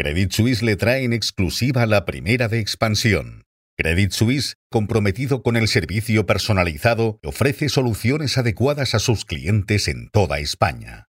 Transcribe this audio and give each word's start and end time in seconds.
Credit 0.00 0.30
Suisse 0.30 0.62
le 0.62 0.76
trae 0.76 1.02
en 1.02 1.12
exclusiva 1.12 1.84
la 1.84 2.04
primera 2.04 2.46
de 2.46 2.60
expansión. 2.60 3.42
Credit 3.76 4.12
Suisse, 4.12 4.54
comprometido 4.70 5.42
con 5.42 5.56
el 5.56 5.66
servicio 5.66 6.24
personalizado, 6.24 7.18
ofrece 7.24 7.68
soluciones 7.68 8.38
adecuadas 8.38 8.94
a 8.94 9.00
sus 9.00 9.24
clientes 9.24 9.88
en 9.88 10.08
toda 10.10 10.38
España. 10.38 11.08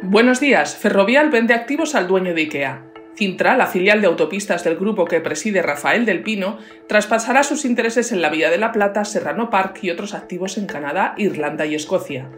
Buenos 0.00 0.40
días. 0.40 0.74
Ferrovial 0.74 1.28
vende 1.28 1.52
activos 1.52 1.94
al 1.94 2.08
dueño 2.08 2.32
de 2.32 2.40
IKEA. 2.40 2.82
Cintra, 3.14 3.58
la 3.58 3.66
filial 3.66 4.00
de 4.00 4.06
autopistas 4.06 4.64
del 4.64 4.76
grupo 4.76 5.04
que 5.04 5.20
preside 5.20 5.60
Rafael 5.60 6.06
del 6.06 6.22
Pino, 6.22 6.56
traspasará 6.88 7.42
sus 7.42 7.66
intereses 7.66 8.10
en 8.10 8.22
la 8.22 8.30
Vía 8.30 8.48
de 8.48 8.56
la 8.56 8.72
Plata, 8.72 9.04
Serrano 9.04 9.50
Park 9.50 9.80
y 9.82 9.90
otros 9.90 10.14
activos 10.14 10.56
en 10.56 10.64
Canadá, 10.64 11.14
Irlanda 11.18 11.66
y 11.66 11.74
Escocia. 11.74 12.30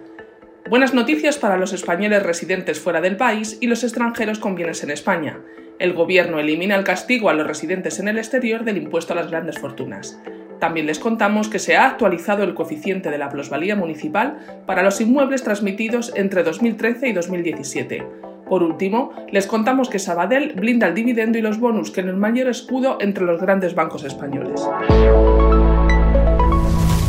Buenas 0.68 0.94
noticias 0.94 1.36
para 1.36 1.58
los 1.58 1.74
españoles 1.74 2.22
residentes 2.22 2.80
fuera 2.80 3.02
del 3.02 3.18
país 3.18 3.58
y 3.60 3.66
los 3.66 3.84
extranjeros 3.84 4.38
con 4.38 4.54
bienes 4.54 4.82
en 4.82 4.90
España. 4.90 5.38
El 5.78 5.92
gobierno 5.92 6.38
elimina 6.38 6.74
el 6.74 6.84
castigo 6.84 7.28
a 7.28 7.34
los 7.34 7.46
residentes 7.46 8.00
en 8.00 8.08
el 8.08 8.16
exterior 8.16 8.64
del 8.64 8.78
impuesto 8.78 9.12
a 9.12 9.16
las 9.16 9.30
grandes 9.30 9.58
fortunas. 9.58 10.18
También 10.60 10.86
les 10.86 10.98
contamos 10.98 11.48
que 11.48 11.58
se 11.58 11.76
ha 11.76 11.84
actualizado 11.84 12.44
el 12.44 12.54
coeficiente 12.54 13.10
de 13.10 13.18
la 13.18 13.28
plusvalía 13.28 13.76
municipal 13.76 14.62
para 14.66 14.82
los 14.82 15.02
inmuebles 15.02 15.42
transmitidos 15.42 16.12
entre 16.16 16.42
2013 16.42 17.08
y 17.08 17.12
2017. 17.12 18.06
Por 18.48 18.62
último, 18.62 19.12
les 19.30 19.46
contamos 19.46 19.90
que 19.90 19.98
Sabadell 19.98 20.54
blinda 20.54 20.86
el 20.86 20.94
dividendo 20.94 21.36
y 21.36 21.42
los 21.42 21.60
bonus 21.60 21.90
que 21.90 22.00
en 22.00 22.08
el 22.08 22.16
mayor 22.16 22.48
escudo 22.48 22.96
entre 23.00 23.24
los 23.24 23.38
grandes 23.38 23.74
bancos 23.74 24.04
españoles. 24.04 24.66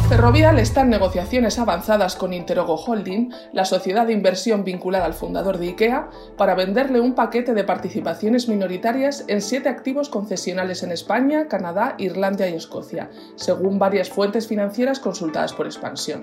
Ferrovial 0.07 0.59
está 0.59 0.81
en 0.81 0.91
negociaciones 0.91 1.57
avanzadas 1.57 2.15
con 2.15 2.31
Interogo 2.31 2.75
Holding, 2.75 3.31
la 3.53 3.65
sociedad 3.65 4.05
de 4.05 4.13
inversión 4.13 4.63
vinculada 4.63 5.05
al 5.05 5.15
fundador 5.15 5.57
de 5.57 5.69
IKEA, 5.69 6.09
para 6.37 6.53
venderle 6.53 6.99
un 6.99 7.15
paquete 7.15 7.55
de 7.55 7.63
participaciones 7.63 8.47
minoritarias 8.47 9.25
en 9.27 9.41
siete 9.41 9.67
activos 9.67 10.09
concesionales 10.09 10.83
en 10.83 10.91
España, 10.91 11.47
Canadá, 11.47 11.95
Irlanda 11.97 12.47
y 12.47 12.53
Escocia, 12.53 13.09
según 13.35 13.79
varias 13.79 14.11
fuentes 14.11 14.47
financieras 14.47 14.99
consultadas 14.99 15.53
por 15.53 15.65
Expansión. 15.65 16.19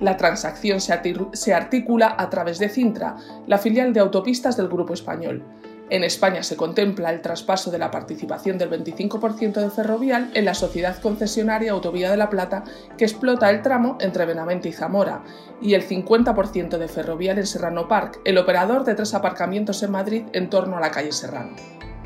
La 0.00 0.16
transacción 0.16 0.80
se 0.80 1.54
articula 1.54 2.16
a 2.18 2.28
través 2.30 2.58
de 2.58 2.68
Cintra, 2.68 3.14
la 3.46 3.58
filial 3.58 3.92
de 3.92 4.00
autopistas 4.00 4.56
del 4.56 4.66
grupo 4.66 4.92
español. 4.92 5.44
En 5.90 6.02
España 6.02 6.42
se 6.42 6.56
contempla 6.56 7.10
el 7.10 7.20
traspaso 7.20 7.70
de 7.70 7.78
la 7.78 7.90
participación 7.90 8.56
del 8.56 8.70
25% 8.70 9.52
de 9.52 9.70
Ferrovial 9.70 10.30
en 10.32 10.46
la 10.46 10.54
sociedad 10.54 11.00
concesionaria 11.00 11.72
Autovía 11.72 12.10
de 12.10 12.16
la 12.16 12.30
Plata 12.30 12.64
que 12.96 13.04
explota 13.04 13.50
el 13.50 13.60
tramo 13.60 13.98
entre 14.00 14.24
Benavente 14.24 14.70
y 14.70 14.72
Zamora 14.72 15.22
y 15.60 15.74
el 15.74 15.86
50% 15.86 16.78
de 16.78 16.88
Ferrovial 16.88 17.38
en 17.38 17.46
Serrano 17.46 17.86
Park, 17.86 18.20
el 18.24 18.38
operador 18.38 18.84
de 18.84 18.94
tres 18.94 19.12
aparcamientos 19.12 19.82
en 19.82 19.90
Madrid 19.90 20.22
en 20.32 20.48
torno 20.48 20.78
a 20.78 20.80
la 20.80 20.90
calle 20.90 21.12
Serrano. 21.12 21.54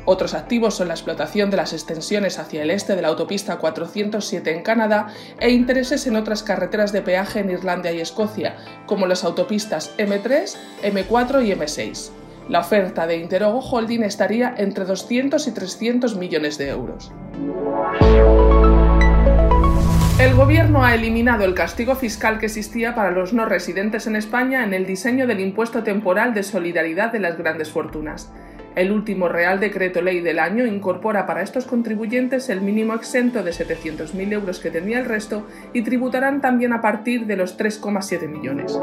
Otros 0.05 0.33
activos 0.33 0.75
son 0.75 0.87
la 0.87 0.95
explotación 0.95 1.49
de 1.49 1.57
las 1.57 1.71
extensiones 1.71 2.39
hacia 2.39 2.63
el 2.63 2.71
este 2.71 2.95
de 2.95 3.01
la 3.01 3.09
autopista 3.09 3.59
407 3.59 4.55
en 4.55 4.63
Canadá 4.63 5.13
e 5.39 5.51
intereses 5.51 6.07
en 6.07 6.15
otras 6.15 6.41
carreteras 6.41 6.91
de 6.91 7.01
peaje 7.01 7.39
en 7.39 7.51
Irlanda 7.51 7.91
y 7.91 8.01
Escocia, 8.01 8.57
como 8.87 9.05
las 9.05 9.23
autopistas 9.23 9.95
M3, 9.97 10.55
M4 10.83 11.45
y 11.45 11.51
M6. 11.51 12.18
La 12.49 12.61
oferta 12.61 13.05
de 13.05 13.15
Interogo 13.15 13.59
Holding 13.59 14.01
estaría 14.01 14.55
entre 14.57 14.83
200 14.83 15.47
y 15.47 15.51
300 15.51 16.15
millones 16.17 16.57
de 16.57 16.69
euros. 16.69 17.11
El 20.19 20.33
Gobierno 20.33 20.83
ha 20.83 20.95
eliminado 20.95 21.45
el 21.45 21.53
castigo 21.53 21.95
fiscal 21.95 22.39
que 22.39 22.47
existía 22.47 22.95
para 22.95 23.11
los 23.11 23.33
no 23.33 23.45
residentes 23.45 24.07
en 24.07 24.15
España 24.15 24.63
en 24.63 24.73
el 24.73 24.87
diseño 24.87 25.27
del 25.27 25.41
impuesto 25.41 25.83
temporal 25.83 26.33
de 26.33 26.41
solidaridad 26.41 27.11
de 27.11 27.19
las 27.19 27.37
grandes 27.37 27.69
fortunas. 27.69 28.31
El 28.75 28.91
último 28.91 29.29
Real 29.29 29.59
Decreto 29.59 30.01
Ley 30.01 30.21
del 30.21 30.39
año 30.39 30.65
incorpora 30.65 31.27
para 31.27 31.43
estos 31.43 31.65
contribuyentes 31.65 32.49
el 32.49 32.61
mínimo 32.61 32.95
exento 32.95 33.43
de 33.43 33.51
700.000 33.51 34.33
euros 34.33 34.59
que 34.59 34.71
tenía 34.71 34.97
el 34.97 35.05
resto 35.05 35.45
y 35.71 35.83
tributarán 35.83 36.41
también 36.41 36.73
a 36.73 36.81
partir 36.81 37.27
de 37.27 37.35
los 37.35 37.59
3,7 37.59 38.27
millones. 38.27 38.79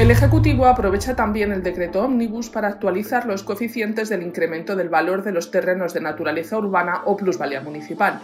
El 0.00 0.10
Ejecutivo 0.10 0.64
aprovecha 0.64 1.14
también 1.14 1.52
el 1.52 1.62
decreto 1.62 2.02
Omnibus 2.02 2.48
para 2.48 2.68
actualizar 2.68 3.26
los 3.26 3.42
coeficientes 3.42 4.08
del 4.08 4.22
incremento 4.22 4.74
del 4.74 4.88
valor 4.88 5.22
de 5.22 5.32
los 5.32 5.50
terrenos 5.50 5.92
de 5.92 6.00
naturaleza 6.00 6.56
urbana 6.56 7.02
o 7.04 7.18
plusvalía 7.18 7.60
municipal. 7.60 8.18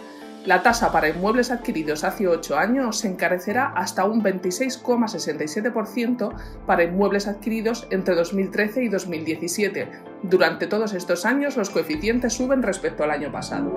La 0.47 0.63
tasa 0.63 0.91
para 0.91 1.07
inmuebles 1.07 1.51
adquiridos 1.51 2.03
hace 2.03 2.27
8 2.27 2.57
años 2.57 2.97
se 2.97 3.09
encarecerá 3.09 3.73
hasta 3.75 4.05
un 4.05 4.23
26,67% 4.23 6.33
para 6.65 6.83
inmuebles 6.83 7.27
adquiridos 7.27 7.85
entre 7.91 8.15
2013 8.15 8.83
y 8.83 8.89
2017. 8.89 9.87
Durante 10.23 10.65
todos 10.65 10.95
estos 10.95 11.27
años 11.27 11.57
los 11.57 11.69
coeficientes 11.69 12.33
suben 12.33 12.63
respecto 12.63 13.03
al 13.03 13.11
año 13.11 13.31
pasado. 13.31 13.71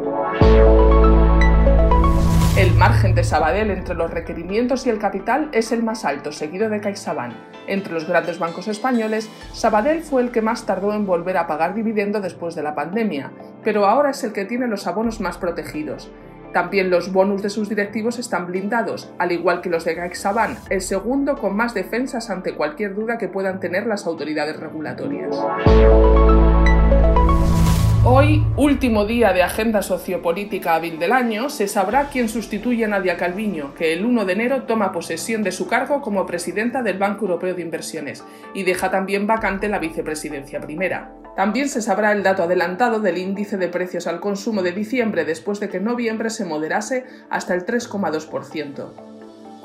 El 2.57 2.75
margen 2.75 3.15
de 3.15 3.23
Sabadell 3.23 3.71
entre 3.71 3.95
los 3.95 4.11
requerimientos 4.11 4.85
y 4.85 4.91
el 4.91 4.99
capital 4.99 5.49
es 5.53 5.71
el 5.71 5.85
más 5.85 6.05
alto, 6.05 6.33
seguido 6.33 6.69
de 6.69 6.81
CaixaBank. 6.81 7.33
Entre 7.69 7.93
los 7.93 8.09
grandes 8.09 8.41
bancos 8.41 8.67
españoles, 8.67 9.31
Sabadell 9.53 10.03
fue 10.03 10.23
el 10.23 10.33
que 10.33 10.43
más 10.43 10.67
tardó 10.67 10.93
en 10.93 11.07
volver 11.07 11.37
a 11.37 11.47
pagar 11.47 11.75
dividendo 11.75 12.21
después 12.21 12.57
de 12.57 12.65
la 12.65 12.75
pandemia, 12.75 13.31
pero 13.63 13.87
ahora 13.87 14.11
es 14.11 14.25
el 14.25 14.33
que 14.33 14.45
tiene 14.45 14.67
los 14.67 14.89
abonos 14.89 15.21
más 15.21 15.39
protegidos. 15.39 16.11
También 16.53 16.91
los 16.91 17.13
bonus 17.13 17.41
de 17.41 17.51
sus 17.51 17.69
directivos 17.69 18.19
están 18.19 18.49
blindados, 18.49 19.13
al 19.19 19.31
igual 19.31 19.61
que 19.61 19.71
los 19.71 19.85
de 19.85 19.95
CaixaBank, 19.95 20.59
el 20.71 20.81
segundo 20.81 21.37
con 21.37 21.55
más 21.55 21.73
defensas 21.73 22.31
ante 22.31 22.57
cualquier 22.57 22.97
duda 22.97 23.17
que 23.17 23.29
puedan 23.29 23.61
tener 23.61 23.87
las 23.87 24.07
autoridades 24.07 24.59
regulatorias. 24.59 25.37
Hoy, 28.03 28.43
último 28.57 29.05
día 29.05 29.35
de 29.35 29.43
agenda 29.43 29.83
sociopolítica 29.83 30.75
hábil 30.75 30.99
del 30.99 31.13
año, 31.13 31.51
se 31.51 31.69
sabrá 31.69 32.09
quién 32.09 32.31
sustituye 32.31 32.87
a 32.87 32.89
Nadia 32.89 33.19
Calviño, 33.19 33.75
que 33.75 33.93
el 33.93 34.07
1 34.07 34.25
de 34.25 34.33
enero 34.33 34.63
toma 34.63 34.91
posesión 34.91 35.43
de 35.43 35.53
su 35.53 35.69
cargo 35.69 36.01
como 36.01 36.25
presidenta 36.25 36.83
del 36.83 36.97
Banco 36.97 37.27
Europeo 37.27 37.55
de 37.55 37.61
Inversiones 37.61 38.25
y 38.55 38.63
deja 38.63 38.91
también 38.91 39.27
vacante 39.27 39.69
la 39.69 39.79
vicepresidencia 39.79 40.63
primera. 40.63 41.13
También 41.37 41.69
se 41.69 41.83
sabrá 41.83 42.13
el 42.13 42.23
dato 42.23 42.45
adelantado 42.45 43.01
del 43.01 43.19
índice 43.19 43.59
de 43.59 43.69
precios 43.69 44.07
al 44.07 44.21
consumo 44.21 44.63
de 44.63 44.73
diciembre 44.73 45.27
después 45.27 45.61
de 45.61 45.69
que 45.69 45.79
noviembre 45.79 46.31
se 46.31 46.47
moderase 46.47 47.05
hasta 47.29 47.53
el 47.53 47.67
3,2%. 47.67 49.20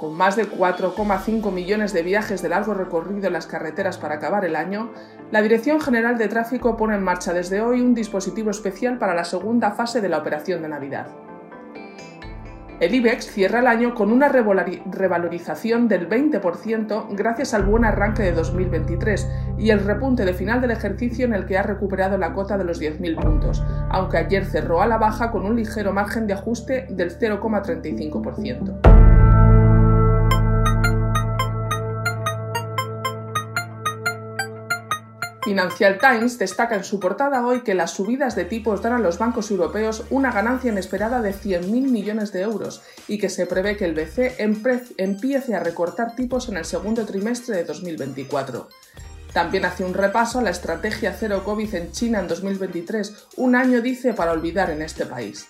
Con 0.05 0.13
más 0.13 0.35
de 0.35 0.47
4,5 0.47 1.51
millones 1.51 1.91
de 1.91 2.03
viajes 2.03 2.43
de 2.43 2.49
largo 2.49 2.75
recorrido 2.75 3.25
en 3.25 3.33
las 3.33 3.47
carreteras 3.47 3.97
para 3.97 4.13
acabar 4.13 4.45
el 4.45 4.55
año, 4.55 4.91
la 5.31 5.41
Dirección 5.41 5.81
General 5.81 6.19
de 6.19 6.27
Tráfico 6.27 6.77
pone 6.77 6.93
en 6.93 7.01
marcha 7.01 7.33
desde 7.33 7.59
hoy 7.59 7.81
un 7.81 7.95
dispositivo 7.95 8.51
especial 8.51 8.99
para 8.99 9.16
la 9.16 9.25
segunda 9.25 9.71
fase 9.71 10.01
de 10.01 10.09
la 10.09 10.19
operación 10.19 10.61
de 10.61 10.69
Navidad. 10.69 11.07
El 12.79 12.93
IBEX 12.93 13.31
cierra 13.31 13.61
el 13.61 13.67
año 13.67 13.95
con 13.95 14.11
una 14.11 14.29
revalorización 14.29 15.88
del 15.88 16.07
20% 16.07 17.07
gracias 17.16 17.55
al 17.55 17.63
buen 17.63 17.83
arranque 17.83 18.22
de 18.22 18.33
2023 18.33 19.27
y 19.57 19.72
el 19.72 19.79
repunte 19.79 20.23
de 20.23 20.35
final 20.35 20.61
del 20.61 20.69
ejercicio 20.69 21.25
en 21.25 21.33
el 21.33 21.47
que 21.47 21.57
ha 21.57 21.63
recuperado 21.63 22.19
la 22.19 22.33
cota 22.33 22.59
de 22.59 22.66
los 22.66 22.79
10.000 22.79 23.19
puntos, 23.19 23.63
aunque 23.89 24.17
ayer 24.17 24.45
cerró 24.45 24.83
a 24.83 24.85
la 24.85 24.99
baja 24.99 25.31
con 25.31 25.47
un 25.47 25.55
ligero 25.55 25.93
margen 25.93 26.27
de 26.27 26.33
ajuste 26.33 26.85
del 26.91 27.17
0,35%. 27.17 29.44
Financial 35.45 36.00
Times 36.00 36.39
destaca 36.39 36.75
en 36.75 36.83
su 36.83 37.00
portada 37.00 37.45
hoy 37.45 37.61
que 37.61 37.75
las 37.75 37.91
subidas 37.91 38.35
de 38.35 38.45
tipos 38.45 38.81
dan 38.81 38.94
a 38.94 39.00
los 39.00 39.19
bancos 39.19 39.51
europeos 39.51 40.03
una 40.09 40.31
ganancia 40.31 40.72
inesperada 40.72 41.22
de 41.22 41.35
100.000 41.35 41.69
millones 41.69 42.31
de 42.31 42.41
euros 42.41 42.81
y 43.07 43.19
que 43.19 43.29
se 43.29 43.45
prevé 43.45 43.78
que 43.78 43.85
el 43.85 43.94
BCE 43.94 44.38
empiece 44.97 45.53
a 45.53 45.59
recortar 45.59 46.16
tipos 46.16 46.50
en 46.50 46.57
el 46.57 46.66
segundo 46.66 47.05
trimestre 47.05 47.57
de 47.57 47.63
2024. 47.63 48.67
También 49.34 49.66
hace 49.66 49.84
un 49.84 49.94
repaso 49.94 50.39
a 50.39 50.41
la 50.41 50.50
estrategia 50.50 51.13
cero 51.13 51.44
COVID 51.45 51.75
en 51.75 51.91
China 51.91 52.22
en 52.22 52.28
2023, 52.28 53.28
un 53.35 53.55
año 53.55 53.81
dice 53.81 54.16
para 54.16 54.31
olvidar 54.31 54.72
en 54.72 54.81
este 54.81 55.05
país. 55.05 55.46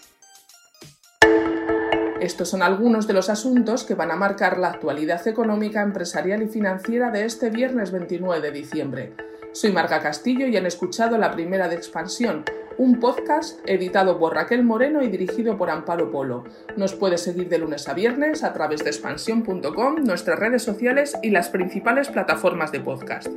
Estos 2.19 2.49
son 2.49 2.61
algunos 2.61 3.07
de 3.07 3.13
los 3.13 3.29
asuntos 3.29 3.83
que 3.83 3.93
van 3.93 4.09
a 4.09 4.15
marcar 4.15 4.57
la 4.57 4.69
actualidad 4.69 5.27
económica, 5.27 5.81
empresarial 5.81 6.41
y 6.43 6.47
financiera 6.47 7.11
de 7.11 7.25
este 7.25 7.49
viernes 7.49 7.91
29 7.91 8.41
de 8.41 8.51
diciembre. 8.51 9.13
Soy 9.51 9.73
Marga 9.73 9.99
Castillo 9.99 10.47
y 10.47 10.55
han 10.55 10.65
escuchado 10.65 11.17
La 11.17 11.31
Primera 11.31 11.67
de 11.67 11.75
Expansión, 11.75 12.45
un 12.77 12.99
podcast 13.01 13.59
editado 13.65 14.17
por 14.17 14.33
Raquel 14.33 14.63
Moreno 14.63 15.01
y 15.01 15.07
dirigido 15.09 15.57
por 15.57 15.69
Amparo 15.69 16.09
Polo. 16.09 16.45
Nos 16.77 16.93
puede 16.93 17.17
seguir 17.17 17.49
de 17.49 17.59
lunes 17.59 17.87
a 17.89 17.93
viernes 17.93 18.43
a 18.43 18.53
través 18.53 18.83
de 18.83 18.89
expansión.com, 18.89 19.95
nuestras 20.03 20.39
redes 20.39 20.63
sociales 20.63 21.17
y 21.21 21.31
las 21.31 21.49
principales 21.49 22.09
plataformas 22.09 22.71
de 22.71 22.79
podcast. 22.79 23.27